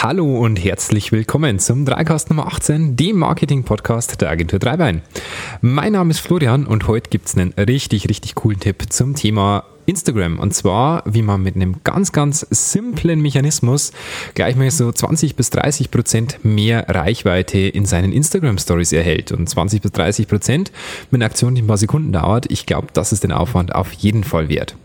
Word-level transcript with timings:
Hallo 0.00 0.38
und 0.38 0.62
herzlich 0.62 1.10
willkommen 1.10 1.58
zum 1.58 1.84
Dreicast 1.84 2.30
Nummer 2.30 2.46
18, 2.46 2.94
dem 2.94 3.16
Marketing-Podcast 3.16 4.20
der 4.20 4.30
Agentur 4.30 4.60
Dreibein. 4.60 5.02
Mein 5.60 5.94
Name 5.94 6.12
ist 6.12 6.20
Florian 6.20 6.66
und 6.66 6.86
heute 6.86 7.10
gibt 7.10 7.26
es 7.26 7.36
einen 7.36 7.52
richtig, 7.54 8.08
richtig 8.08 8.36
coolen 8.36 8.60
Tipp 8.60 8.92
zum 8.92 9.16
Thema 9.16 9.64
Instagram. 9.86 10.38
Und 10.38 10.54
zwar, 10.54 11.02
wie 11.04 11.22
man 11.22 11.42
mit 11.42 11.56
einem 11.56 11.80
ganz, 11.82 12.12
ganz 12.12 12.46
simplen 12.48 13.20
Mechanismus 13.20 13.90
gleich 14.34 14.54
mal 14.54 14.70
so 14.70 14.92
20 14.92 15.34
bis 15.34 15.50
30 15.50 15.90
Prozent 15.90 16.44
mehr 16.44 16.88
Reichweite 16.88 17.58
in 17.58 17.84
seinen 17.84 18.12
Instagram 18.12 18.58
Stories 18.58 18.92
erhält. 18.92 19.32
Und 19.32 19.48
20 19.48 19.82
bis 19.82 19.90
30 19.90 20.28
Prozent 20.28 20.70
mit 21.10 21.20
einer 21.20 21.26
Aktion, 21.26 21.56
die 21.56 21.62
ein 21.62 21.66
paar 21.66 21.76
Sekunden 21.76 22.12
dauert. 22.12 22.46
Ich 22.52 22.66
glaube, 22.66 22.86
das 22.92 23.12
ist 23.12 23.24
den 23.24 23.32
Aufwand 23.32 23.74
auf 23.74 23.92
jeden 23.94 24.22
Fall 24.22 24.48
wert. 24.48 24.76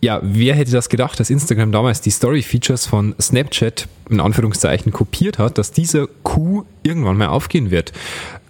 Ja, 0.00 0.20
wer 0.22 0.54
hätte 0.54 0.70
das 0.70 0.90
gedacht, 0.90 1.18
dass 1.18 1.28
Instagram 1.28 1.72
damals 1.72 2.00
die 2.00 2.10
Story-Features 2.10 2.86
von 2.86 3.16
Snapchat 3.20 3.88
in 4.10 4.20
Anführungszeichen 4.20 4.92
kopiert 4.92 5.38
hat, 5.38 5.58
dass 5.58 5.72
dieser 5.72 6.06
Coup 6.22 6.64
irgendwann 6.82 7.16
mal 7.16 7.28
aufgehen 7.28 7.70
wird. 7.70 7.92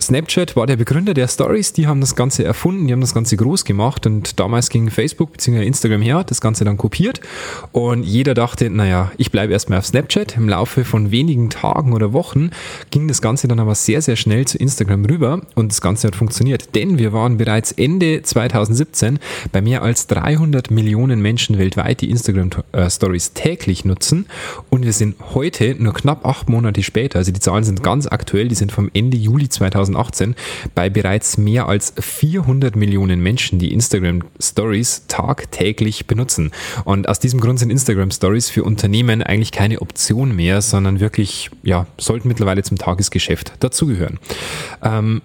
Snapchat 0.00 0.54
war 0.54 0.66
der 0.66 0.76
Begründer 0.76 1.12
der 1.12 1.26
Stories, 1.26 1.72
die 1.72 1.86
haben 1.86 2.00
das 2.00 2.14
Ganze 2.14 2.44
erfunden, 2.44 2.86
die 2.86 2.92
haben 2.92 3.00
das 3.00 3.14
Ganze 3.14 3.36
groß 3.36 3.64
gemacht 3.64 4.06
und 4.06 4.38
damals 4.38 4.70
ging 4.70 4.90
Facebook 4.90 5.32
bzw. 5.32 5.66
Instagram 5.66 6.02
her, 6.02 6.18
hat 6.18 6.30
das 6.30 6.40
Ganze 6.40 6.64
dann 6.64 6.76
kopiert 6.76 7.20
und 7.72 8.04
jeder 8.04 8.34
dachte, 8.34 8.70
naja, 8.70 9.10
ich 9.18 9.32
bleibe 9.32 9.52
erstmal 9.52 9.80
auf 9.80 9.86
Snapchat. 9.86 10.36
Im 10.36 10.48
Laufe 10.48 10.84
von 10.84 11.10
wenigen 11.10 11.50
Tagen 11.50 11.92
oder 11.92 12.12
Wochen 12.12 12.50
ging 12.90 13.08
das 13.08 13.20
Ganze 13.20 13.48
dann 13.48 13.58
aber 13.58 13.74
sehr, 13.74 14.00
sehr 14.00 14.16
schnell 14.16 14.46
zu 14.46 14.56
Instagram 14.56 15.04
rüber 15.04 15.42
und 15.56 15.72
das 15.72 15.80
Ganze 15.80 16.06
hat 16.06 16.16
funktioniert, 16.16 16.74
denn 16.74 16.98
wir 16.98 17.12
waren 17.12 17.36
bereits 17.36 17.72
Ende 17.72 18.22
2017 18.22 19.18
bei 19.52 19.60
mehr 19.60 19.82
als 19.82 20.06
300 20.06 20.70
Millionen 20.70 21.20
Menschen 21.20 21.58
weltweit, 21.58 22.00
die 22.00 22.10
Instagram 22.10 22.50
äh, 22.72 22.88
Stories 22.88 23.32
täglich 23.32 23.84
nutzen 23.84 24.26
und 24.70 24.84
wir 24.84 24.92
sind 24.92 25.16
heute 25.34 25.47
nur 25.78 25.94
knapp 25.94 26.26
acht 26.26 26.48
Monate 26.48 26.82
später, 26.82 27.18
also 27.18 27.32
die 27.32 27.40
Zahlen 27.40 27.64
sind 27.64 27.82
ganz 27.82 28.06
aktuell, 28.06 28.48
die 28.48 28.54
sind 28.54 28.72
vom 28.72 28.90
Ende 28.94 29.16
Juli 29.16 29.48
2018 29.48 29.88
2018 29.88 30.34
bei 30.74 30.90
bereits 30.90 31.38
mehr 31.38 31.68
als 31.68 31.92
400 31.98 32.76
Millionen 32.76 33.20
Menschen, 33.20 33.58
die 33.58 33.72
Instagram 33.72 34.22
Stories 34.40 35.04
tagtäglich 35.08 36.06
benutzen. 36.06 36.50
Und 36.84 37.08
aus 37.08 37.18
diesem 37.18 37.40
Grund 37.40 37.58
sind 37.58 37.70
Instagram 37.70 38.10
Stories 38.10 38.50
für 38.50 38.64
Unternehmen 38.64 39.22
eigentlich 39.22 39.52
keine 39.52 39.80
Option 39.80 40.34
mehr, 40.34 40.62
sondern 40.62 41.00
wirklich, 41.00 41.50
ja, 41.62 41.86
sollten 41.98 42.28
mittlerweile 42.28 42.62
zum 42.62 42.78
Tagesgeschäft 42.78 43.52
dazugehören. 43.60 44.18
Ähm, 44.82 45.22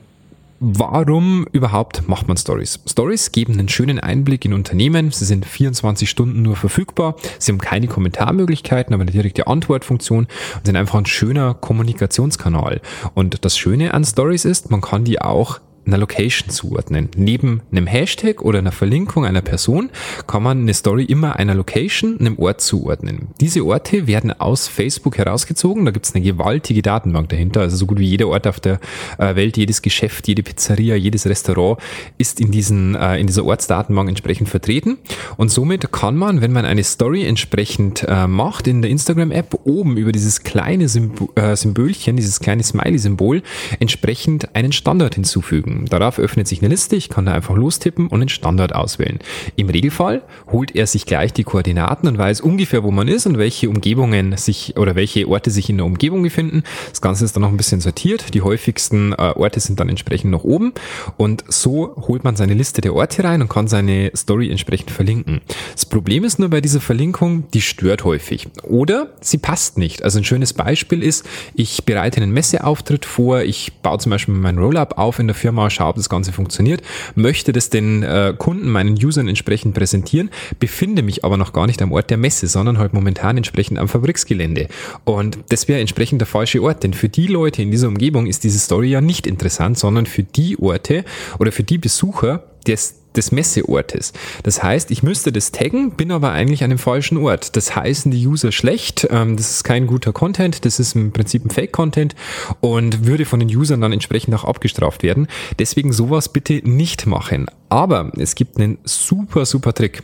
Warum 0.66 1.46
überhaupt 1.52 2.08
macht 2.08 2.30
man 2.30 2.38
Stories? 2.38 2.80
Stories 2.88 3.34
geben 3.34 3.60
einen 3.60 3.68
schönen 3.68 4.00
Einblick 4.00 4.46
in 4.46 4.54
Unternehmen. 4.54 5.12
Sie 5.12 5.26
sind 5.26 5.46
24 5.46 6.10
Stunden 6.10 6.42
nur 6.42 6.56
verfügbar. 6.56 7.18
Sie 7.38 7.52
haben 7.52 7.60
keine 7.60 7.88
Kommentarmöglichkeiten, 7.88 8.94
aber 8.94 9.02
eine 9.02 9.12
direkte 9.12 9.48
Antwortfunktion 9.48 10.20
und 10.56 10.66
sind 10.66 10.78
einfach 10.78 11.00
ein 11.00 11.06
schöner 11.06 11.54
Kommunikationskanal. 11.54 12.80
Und 13.14 13.44
das 13.44 13.58
Schöne 13.58 13.94
an 13.94 14.06
Stories 14.06 14.46
ist, 14.46 14.72
man 14.72 14.80
kann 14.80 15.04
die 15.04 15.20
auch 15.22 15.60
einer 15.86 15.98
Location 15.98 16.50
zuordnen. 16.50 17.10
Neben 17.16 17.62
einem 17.72 17.88
Hashtag 17.88 18.42
oder 18.42 18.60
einer 18.60 18.72
Verlinkung 18.72 19.26
einer 19.26 19.42
Person 19.42 19.90
kann 20.28 20.44
man 20.44 20.62
eine 20.62 20.74
Story 20.74 21.04
immer 21.04 21.36
einer 21.36 21.56
Location, 21.56 22.20
einem 22.20 22.40
Ort 22.40 22.62
zuordnen. 22.62 23.30
Diese 23.42 23.66
Orte 23.66 24.08
werden 24.08 24.32
aus 24.32 24.68
Facebook 24.68 25.18
herausgezogen. 25.18 25.86
Da 25.86 25.92
gibt 25.92 26.06
es 26.06 26.16
eine 26.16 26.24
gewaltige 26.24 26.82
Datenbank 26.82 27.30
dahinter. 27.30 27.62
Also 27.62 27.76
so 27.76 27.86
gut 27.86 28.00
wie 28.00 28.06
jeder 28.06 28.28
Ort 28.28 28.48
auf 28.48 28.60
der 28.60 28.80
äh, 29.18 29.36
Welt, 29.36 29.58
jedes 29.58 29.82
Geschäft, 29.82 30.28
jede 30.28 30.44
Pizzeria, 30.44 30.96
jedes 30.96 31.26
Restaurant 31.26 31.80
ist 32.18 32.40
in, 32.40 32.52
diesen, 32.52 32.96
äh, 32.96 33.18
in 33.18 33.28
dieser 33.28 33.46
Ortsdatenbank 33.46 34.10
entsprechend 34.10 34.50
vertreten. 34.50 34.98
Und 35.38 35.50
somit 35.50 35.92
kann 35.92 36.16
man, 36.16 36.42
wenn 36.42 36.54
man 36.54 36.66
eine 36.66 36.84
Story 36.84 37.26
entsprechend 37.26 38.06
äh, 38.08 38.28
macht 38.28 38.68
in 38.68 38.82
der 38.82 38.92
Instagram-App, 38.92 39.60
oben 39.66 39.98
über 39.98 40.12
dieses 40.12 40.44
kleine 40.44 40.88
Symbolchen, 40.88 42.16
dieses 42.16 42.40
kleine 42.40 42.64
Smiley-Symbol, 42.64 43.42
entsprechend 43.80 44.56
einen 44.56 44.72
Standard 44.72 45.16
hinzufügen 45.16 45.73
klicken. 45.74 45.86
Darauf 45.90 46.20
öffnet 46.20 46.48
sich 46.48 46.62
eine 46.62 46.70
Liste, 46.70 46.96
ich 46.96 47.10
kann 47.10 47.26
da 47.26 47.34
einfach 47.34 47.56
lostippen 47.56 48.08
und 48.08 48.20
den 48.20 48.30
Standort 48.30 48.74
auswählen. 48.74 49.20
Im 49.56 49.70
Regelfall 49.70 50.22
holt 50.52 50.76
er 50.76 50.88
sich 50.88 51.06
gleich 51.06 51.34
die 51.34 51.44
Koordinaten 51.44 52.08
und 52.08 52.18
weiß 52.18 52.42
ungefähr, 52.42 52.84
wo 52.84 52.92
man 52.92 53.08
ist 53.08 53.26
und 53.26 53.38
welche 53.38 53.70
Umgebungen 53.70 54.38
sich 54.38 54.78
oder 54.78 54.96
welche 54.96 55.28
Orte 55.28 55.52
sich 55.52 55.70
in 55.70 55.78
der 55.78 55.86
Umgebung 55.86 56.24
befinden. 56.24 56.64
Das 56.90 57.02
Ganze 57.02 57.26
ist 57.26 57.36
dann 57.36 57.42
noch 57.42 57.50
ein 57.50 57.58
bisschen 57.58 57.82
sortiert. 57.82 58.34
Die 58.34 58.42
häufigsten 58.42 59.14
äh, 59.14 59.34
Orte 59.36 59.60
sind 59.60 59.80
dann 59.80 59.90
entsprechend 59.90 60.32
noch 60.32 60.44
oben 60.44 60.74
und 61.18 61.44
so 61.48 61.96
holt 62.08 62.24
man 62.24 62.36
seine 62.36 62.54
Liste 62.54 62.82
der 62.82 62.94
Orte 62.94 63.24
rein 63.24 63.42
und 63.42 63.50
kann 63.50 63.68
seine 63.68 64.12
Story 64.16 64.50
entsprechend 64.50 64.92
verlinken. 64.92 65.42
Das 65.74 65.86
Problem 65.86 66.24
ist 66.24 66.40
nur 66.40 66.50
bei 66.50 66.62
dieser 66.62 66.82
Verlinkung, 66.82 67.46
die 67.54 67.62
stört 67.62 68.04
häufig 68.04 68.48
oder 68.64 69.14
sie 69.22 69.38
passt 69.38 69.78
nicht. 69.78 70.04
Also 70.04 70.20
ein 70.20 70.24
schönes 70.24 70.54
Beispiel 70.54 71.04
ist, 71.04 71.26
ich 71.56 71.86
bereite 71.86 72.22
einen 72.22 72.32
Messeauftritt 72.32 73.06
vor, 73.06 73.42
ich 73.42 73.74
baue 73.82 74.00
zum 74.00 74.10
Beispiel 74.12 74.34
mein 74.34 74.58
Rollup 74.58 74.98
auf 74.98 75.20
in 75.20 75.28
der 75.28 75.36
Firma 75.36 75.63
mal 75.64 75.70
schaue, 75.70 75.90
ob 75.90 75.96
das 75.96 76.10
Ganze 76.10 76.32
funktioniert, 76.32 76.82
möchte 77.16 77.52
das 77.52 77.70
den 77.70 78.04
äh, 78.04 78.34
Kunden, 78.38 78.70
meinen 78.70 78.94
Usern 78.94 79.28
entsprechend 79.28 79.74
präsentieren, 79.74 80.30
befinde 80.60 81.02
mich 81.02 81.24
aber 81.24 81.38
noch 81.38 81.54
gar 81.54 81.68
nicht 81.68 81.82
am 81.82 81.92
Ort 81.92 82.10
der 82.10 82.18
Messe, 82.18 82.48
sondern 82.48 82.78
halt 82.78 82.94
momentan 82.94 83.38
entsprechend 83.38 83.80
am 83.80 83.88
Fabriksgelände. 83.88 84.68
Und 85.06 85.40
das 85.50 85.68
wäre 85.68 85.80
entsprechend 85.80 86.22
der 86.22 86.28
falsche 86.28 86.62
Ort, 86.62 86.84
denn 86.84 86.94
für 86.94 87.10
die 87.10 87.28
Leute 87.28 87.62
in 87.62 87.72
dieser 87.72 87.88
Umgebung 87.88 88.28
ist 88.28 88.44
diese 88.44 88.60
Story 88.60 88.90
ja 88.90 89.02
nicht 89.02 89.28
interessant, 89.28 89.78
sondern 89.78 90.06
für 90.06 90.24
die 90.24 90.58
Orte 90.60 91.06
oder 91.40 91.52
für 91.52 91.64
die 91.64 91.78
Besucher 91.78 92.44
des 92.68 93.03
des 93.16 93.32
Messeortes. 93.32 94.14
Das 94.44 94.64
heißt, 94.64 94.92
ich 94.92 95.04
müsste 95.04 95.32
das 95.32 95.52
taggen, 95.52 95.92
bin 95.92 96.12
aber 96.12 96.32
eigentlich 96.32 96.64
an 96.64 96.70
dem 96.70 96.80
falschen 96.80 97.18
Ort. 97.18 97.56
Das 97.56 97.76
heißen 97.76 98.12
die 98.12 98.28
User 98.28 98.52
schlecht, 98.52 99.08
ähm, 99.10 99.38
das 99.38 99.52
ist 99.52 99.64
kein 99.64 99.88
guter 99.88 100.14
Content, 100.14 100.66
das 100.66 100.80
ist 100.80 100.96
im 100.96 101.12
Prinzip 101.12 101.46
ein 101.46 101.50
Fake-Content 101.50 102.16
und 102.62 103.06
würde 103.06 103.26
von 103.26 103.40
den 103.40 103.50
Usern 103.50 103.82
dann 103.82 103.94
entsprechend 103.94 104.34
auch 104.36 104.44
abgestraft 104.44 105.04
werden. 105.04 105.28
Deswegen 105.60 105.94
sowas 105.94 106.30
bitte 106.30 106.62
nicht 106.64 107.06
machen. 107.06 107.48
Aber 107.70 108.12
es 108.18 108.36
gibt 108.36 108.58
einen 108.58 108.78
super, 108.84 109.46
super 109.46 109.74
Trick. 109.74 110.04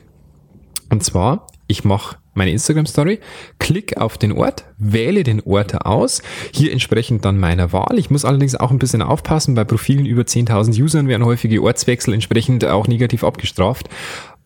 Und 0.89 1.03
zwar, 1.03 1.47
ich 1.67 1.83
mache 1.83 2.17
meine 2.33 2.51
Instagram 2.51 2.85
Story, 2.85 3.19
klick 3.59 3.97
auf 3.97 4.17
den 4.17 4.31
Ort, 4.31 4.65
wähle 4.77 5.23
den 5.23 5.41
Ort 5.41 5.85
aus, 5.85 6.21
hier 6.53 6.71
entsprechend 6.71 7.25
dann 7.25 7.39
meiner 7.39 7.73
Wahl. 7.73 7.97
Ich 7.97 8.09
muss 8.09 8.25
allerdings 8.25 8.55
auch 8.55 8.71
ein 8.71 8.79
bisschen 8.79 9.01
aufpassen, 9.01 9.55
bei 9.55 9.63
Profilen 9.63 10.05
über 10.05 10.23
10.000 10.23 10.81
Usern 10.81 11.07
werden 11.07 11.25
häufige 11.25 11.61
Ortswechsel 11.61 12.13
entsprechend 12.13 12.65
auch 12.65 12.87
negativ 12.87 13.23
abgestraft. 13.23 13.89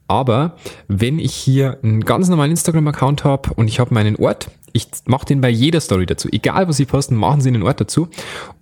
Aber 0.07 0.57
wenn 0.87 1.19
ich 1.19 1.33
hier 1.33 1.79
einen 1.83 2.03
ganz 2.03 2.29
normalen 2.29 2.51
Instagram-Account 2.51 3.23
habe 3.23 3.53
und 3.55 3.67
ich 3.67 3.79
habe 3.79 3.93
meinen 3.93 4.15
Ort, 4.15 4.49
ich 4.73 4.87
mache 5.05 5.25
den 5.25 5.39
bei 5.39 5.49
jeder 5.49 5.79
Story 5.79 6.07
dazu. 6.07 6.27
Egal, 6.31 6.67
was 6.67 6.77
Sie 6.77 6.85
posten, 6.85 7.15
machen 7.15 7.41
Sie 7.41 7.49
einen 7.49 7.61
Ort 7.61 7.79
dazu. 7.79 8.09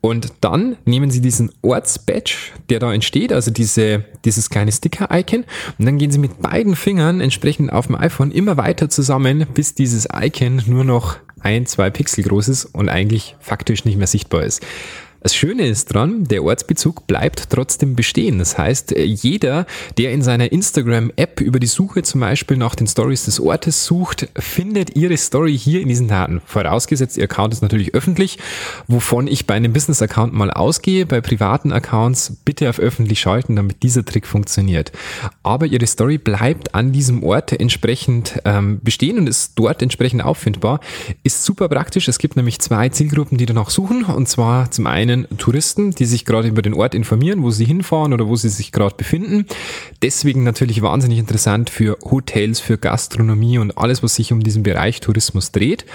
Und 0.02 0.34
dann 0.42 0.76
nehmen 0.86 1.10
Sie 1.10 1.22
diesen 1.22 1.52
Orts-Badge, 1.62 2.36
der 2.70 2.80
da 2.80 2.94
entsteht, 2.94 3.32
also 3.32 3.50
diese, 3.50 4.04
dieses 4.26 4.50
kleine 4.50 4.74
Sticker-Icon, 4.74 5.46
und 5.80 5.86
dann 5.86 5.98
gehen 5.98 6.12
Sie 6.12 6.20
mit 6.20 6.42
beiden 6.42 6.76
Fingern 6.76 7.22
entsprechend 7.22 7.72
auf 7.72 7.88
dem 7.88 7.96
iPhone 7.96 8.32
immer 8.32 8.58
weiter 8.58 8.90
zusammen, 8.90 9.48
bis 9.54 9.74
dieses 9.74 10.08
Icon 10.14 10.62
nur 10.68 10.84
noch 10.84 11.16
ein, 11.40 11.66
zwei 11.66 11.90
Pixel 11.90 12.26
groß 12.26 12.50
ist 12.50 12.66
und 12.66 12.90
eigentlich 12.90 13.36
faktisch 13.40 13.86
nicht 13.86 13.98
mehr 13.98 14.08
sichtbar 14.08 14.44
ist. 14.44 14.62
Das 15.24 15.36
Schöne 15.36 15.68
ist 15.68 15.94
dran, 15.94 16.24
der 16.24 16.44
Ortsbezug 16.44 17.06
bleibt 17.06 17.52
trotzdem 17.52 17.96
bestehen. 17.96 18.40
Das 18.40 18.58
heißt, 18.58 18.96
jeder, 18.98 19.68
der 20.00 20.14
in 20.14 20.24
seiner 20.24 20.52
Instagram-App 20.52 21.42
über 21.42 21.60
die 21.60 21.68
Suche 21.68 22.02
zum 22.02 22.22
Beispiel 22.22 22.58
nach 22.58 22.74
den 22.74 22.88
Stories 22.88 23.26
des 23.26 23.40
Ortes 23.40 23.86
sucht, 23.86 24.30
findet 24.36 24.96
ihre 24.96 25.16
Story 25.16 25.56
hier 25.56 25.82
in 25.82 25.90
diesen 25.90 26.08
Daten. 26.08 26.42
Vorausgesetzt, 26.44 27.18
ihr 27.18 27.26
Account 27.26 27.54
ist 27.54 27.62
natürlich 27.62 27.94
öffentlich, 27.94 28.40
wovon 28.88 29.28
ich 29.28 29.46
bei 29.46 29.54
einem 29.54 29.74
Business-Account 29.74 30.34
mal 30.34 30.50
ausgehe. 30.50 31.06
Bei 31.06 31.22
privaten 31.22 31.72
Accounts 31.72 32.38
bitte 32.44 32.68
auf 32.68 32.80
öffentlich 32.80 33.20
schalten, 33.20 33.56
damit 33.56 33.84
dieser 33.84 34.04
Trick 34.04 34.26
funktioniert. 34.26 34.92
Aber 35.44 35.68
ihre 35.68 35.86
Story 35.86 36.18
bleibt 36.18 36.74
an 36.74 36.94
diesem 36.94 37.24
Ort 37.24 37.54
entsprechend 37.54 38.42
ähm, 38.44 38.80
bestehen 38.82 39.20
und 39.20 39.28
ist 39.28 39.52
dort 39.54 39.84
entsprechend 39.84 40.24
auffindbar. 40.24 40.80
Ist 41.22 41.44
super 41.44 41.70
praktisch. 41.70 42.08
Es 42.08 42.18
gibt 42.18 42.38
nämlich 42.38 42.58
zwei 42.58 42.90
Zielgruppen, 42.90 43.38
die 43.38 43.46
danach 43.46 43.70
suchen. 43.70 44.06
Und 44.06 44.28
zwar 44.28 44.72
zum 44.72 44.88
einen 44.88 45.11
einen 45.14 45.38
Touristen, 45.38 45.92
die 45.92 46.06
sich 46.06 46.26
gerade 46.26 46.48
über 46.48 46.62
den 46.62 46.74
Ort 46.74 46.96
informieren, 46.96 47.44
wo 47.44 47.52
sie 47.52 47.66
hinfahren 47.66 48.14
oder 48.14 48.28
wo 48.28 48.36
sie 48.36 48.50
sich 48.50 48.72
gerade 48.72 48.96
befinden. 48.96 49.46
Deswegen 50.02 50.44
natürlich 50.44 50.82
wahnsinnig 50.82 51.20
interessant 51.20 51.70
für 51.70 51.98
Hotels, 52.04 52.60
für 52.60 52.78
Gastronomie 52.78 53.58
und 53.58 53.78
alles, 53.78 54.04
was 54.04 54.16
sich 54.16 54.32
um 54.32 54.42
diesen 54.42 54.64
Bereich 54.64 55.00
Tourismus 55.00 55.52
dreht 55.52 55.86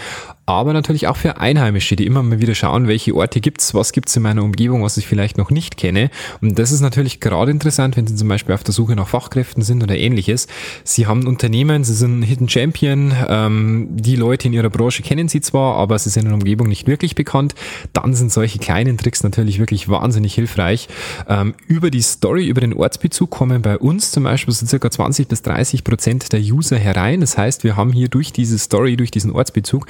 aber 0.46 0.72
natürlich 0.72 1.08
auch 1.08 1.16
für 1.16 1.38
Einheimische, 1.38 1.96
die 1.96 2.06
immer 2.06 2.22
mal 2.22 2.40
wieder 2.40 2.54
schauen, 2.54 2.87
welche 2.87 3.14
Orte 3.14 3.40
gibt's, 3.40 3.75
was 3.75 3.90
gibt's 3.90 4.14
in 4.14 4.22
meiner 4.22 4.44
Umgebung, 4.44 4.84
was 4.84 4.96
ich 4.96 5.08
vielleicht 5.08 5.37
noch 5.38 5.50
nicht 5.50 5.76
kenne. 5.76 6.08
Und 6.40 6.56
das 6.56 6.70
ist 6.70 6.81
natürlich 6.81 7.19
gerade 7.19 7.50
interessant, 7.50 7.96
wenn 7.96 8.06
Sie 8.06 8.14
zum 8.14 8.28
Beispiel 8.28 8.54
auf 8.54 8.62
der 8.62 8.72
Suche 8.72 8.94
nach 8.94 9.08
Fachkräften 9.08 9.64
sind 9.64 9.82
oder 9.82 9.96
ähnliches. 9.96 10.46
Sie 10.84 11.08
haben 11.08 11.22
ein 11.22 11.26
Unternehmen, 11.26 11.82
Sie 11.82 11.94
sind 11.94 12.20
ein 12.20 12.22
Hidden 12.22 12.48
Champion, 12.48 13.12
ähm, 13.28 13.88
die 13.90 14.14
Leute 14.14 14.46
in 14.46 14.54
Ihrer 14.54 14.70
Branche 14.70 15.02
kennen 15.02 15.26
Sie 15.28 15.40
zwar, 15.40 15.76
aber 15.76 15.98
Sie 15.98 16.10
sind 16.10 16.22
in 16.22 16.28
der 16.28 16.34
Umgebung 16.34 16.69
nicht 16.69 16.87
wirklich 16.87 17.16
bekannt. 17.16 17.56
Dann 17.92 18.14
sind 18.14 18.31
solche 18.31 18.60
kleinen 18.60 18.99
Tricks 18.99 19.25
natürlich 19.25 19.58
wirklich 19.58 19.88
wahnsinnig 19.88 20.34
hilfreich. 20.34 20.88
Ähm, 21.28 21.54
über 21.66 21.90
die 21.90 22.02
Story, 22.02 22.46
über 22.46 22.60
den 22.60 22.72
Ortsbezug 22.72 23.31
kommen 23.31 23.62
bei 23.62 23.78
uns 23.78 24.12
zum 24.12 24.22
Beispiel 24.22 24.54
so 24.54 24.64
circa 24.64 24.92
20 24.92 25.26
bis 25.26 25.42
30 25.42 25.82
Prozent 25.82 26.32
der 26.32 26.40
User 26.40 26.78
herein. 26.78 27.20
Das 27.20 27.37
heißt, 27.37 27.64
wir 27.64 27.75
haben 27.75 27.92
hier 27.92 28.06
durch 28.06 28.32
diese 28.32 28.58
Story, 28.58 28.96
durch 28.96 29.10
diesen 29.10 29.32
Ortsbezug 29.32 29.87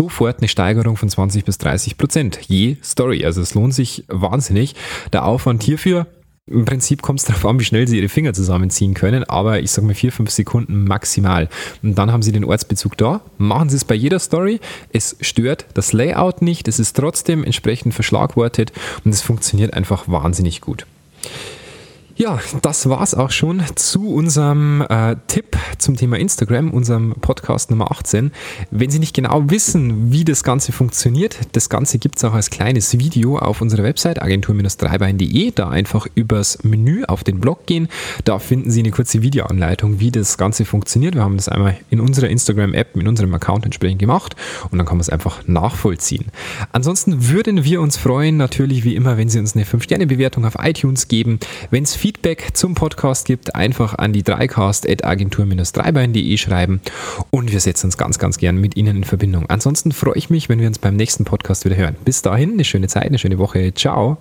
sofort 0.00 0.38
eine 0.38 0.48
Steigerung 0.48 0.96
von 0.96 1.10
20 1.10 1.44
bis 1.44 1.58
30 1.58 1.98
Prozent 1.98 2.40
je 2.48 2.76
Story. 2.82 3.26
Also 3.26 3.42
es 3.42 3.52
lohnt 3.52 3.74
sich 3.74 4.04
wahnsinnig. 4.08 4.74
Der 5.12 5.26
Aufwand 5.26 5.62
hierfür 5.62 6.06
im 6.46 6.64
Prinzip 6.64 7.02
kommt 7.02 7.20
es 7.20 7.26
darauf 7.26 7.44
an, 7.44 7.60
wie 7.60 7.64
schnell 7.64 7.86
sie 7.86 7.98
ihre 7.98 8.08
Finger 8.08 8.32
zusammenziehen 8.32 8.94
können, 8.94 9.24
aber 9.24 9.60
ich 9.60 9.70
sage 9.70 9.86
mal 9.86 9.94
vier, 9.94 10.10
fünf 10.10 10.30
Sekunden 10.30 10.84
maximal. 10.84 11.48
Und 11.82 11.96
dann 11.96 12.10
haben 12.10 12.22
sie 12.22 12.32
den 12.32 12.44
Ortsbezug 12.44 12.96
da. 12.96 13.20
Machen 13.36 13.68
sie 13.68 13.76
es 13.76 13.84
bei 13.84 13.94
jeder 13.94 14.18
Story. 14.18 14.58
Es 14.90 15.16
stört 15.20 15.66
das 15.74 15.92
Layout 15.92 16.40
nicht, 16.40 16.66
es 16.66 16.80
ist 16.80 16.96
trotzdem 16.96 17.44
entsprechend 17.44 17.94
verschlagwortet 17.94 18.72
und 19.04 19.12
es 19.12 19.20
funktioniert 19.20 19.74
einfach 19.74 20.08
wahnsinnig 20.08 20.62
gut. 20.62 20.86
Ja, 22.20 22.38
das 22.60 22.86
war's 22.86 23.14
auch 23.14 23.30
schon 23.30 23.62
zu 23.76 24.10
unserem 24.10 24.82
äh, 24.82 25.16
Tipp 25.26 25.56
zum 25.78 25.96
Thema 25.96 26.18
Instagram, 26.18 26.70
unserem 26.70 27.14
Podcast 27.18 27.70
Nummer 27.70 27.90
18. 27.90 28.30
Wenn 28.70 28.90
Sie 28.90 28.98
nicht 28.98 29.14
genau 29.14 29.44
wissen, 29.48 30.12
wie 30.12 30.22
das 30.26 30.44
Ganze 30.44 30.72
funktioniert, 30.72 31.38
das 31.52 31.70
Ganze 31.70 31.98
gibt's 31.98 32.22
auch 32.22 32.34
als 32.34 32.50
kleines 32.50 32.98
Video 32.98 33.38
auf 33.38 33.62
unserer 33.62 33.84
Website 33.84 34.20
agentur-dreibein.de. 34.20 35.52
Da 35.54 35.70
einfach 35.70 36.06
übers 36.14 36.62
Menü 36.62 37.04
auf 37.04 37.24
den 37.24 37.40
Blog 37.40 37.64
gehen. 37.64 37.88
Da 38.24 38.38
finden 38.38 38.70
Sie 38.70 38.80
eine 38.80 38.90
kurze 38.90 39.22
Videoanleitung, 39.22 39.98
wie 39.98 40.10
das 40.10 40.36
Ganze 40.36 40.66
funktioniert. 40.66 41.14
Wir 41.14 41.24
haben 41.24 41.38
das 41.38 41.48
einmal 41.48 41.78
in 41.88 42.00
unserer 42.00 42.28
Instagram-App, 42.28 42.96
in 42.96 43.08
unserem 43.08 43.32
Account 43.32 43.64
entsprechend 43.64 43.98
gemacht 43.98 44.36
und 44.70 44.76
dann 44.76 44.86
kann 44.86 44.98
man 44.98 45.00
es 45.02 45.08
einfach 45.08 45.48
nachvollziehen. 45.48 46.26
Ansonsten 46.70 47.30
würden 47.30 47.64
wir 47.64 47.80
uns 47.80 47.96
freuen, 47.96 48.36
natürlich 48.36 48.84
wie 48.84 48.94
immer, 48.94 49.16
wenn 49.16 49.30
Sie 49.30 49.38
uns 49.38 49.56
eine 49.56 49.64
5-Sterne-Bewertung 49.64 50.44
auf 50.44 50.56
iTunes 50.58 51.08
geben. 51.08 51.40
Wenn 51.70 51.84
es 51.84 51.94
Feedback 52.10 52.48
zum 52.54 52.74
Podcast 52.74 53.24
gibt, 53.24 53.54
einfach 53.54 53.96
an 53.96 54.12
die 54.12 54.24
dreicast.agentur-dreibein.de 54.24 56.36
schreiben 56.38 56.80
und 57.30 57.52
wir 57.52 57.60
setzen 57.60 57.86
uns 57.86 57.96
ganz, 57.96 58.18
ganz 58.18 58.38
gern 58.38 58.56
mit 58.56 58.76
Ihnen 58.76 58.96
in 58.96 59.04
Verbindung. 59.04 59.48
Ansonsten 59.48 59.92
freue 59.92 60.16
ich 60.16 60.28
mich, 60.28 60.48
wenn 60.48 60.58
wir 60.58 60.66
uns 60.66 60.80
beim 60.80 60.96
nächsten 60.96 61.24
Podcast 61.24 61.64
wieder 61.64 61.76
hören. 61.76 61.94
Bis 62.04 62.20
dahin, 62.20 62.54
eine 62.54 62.64
schöne 62.64 62.88
Zeit, 62.88 63.04
eine 63.04 63.18
schöne 63.18 63.38
Woche. 63.38 63.72
Ciao. 63.74 64.18